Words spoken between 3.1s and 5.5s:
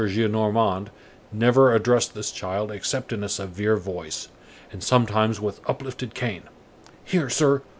in a severe voice, and sometimes,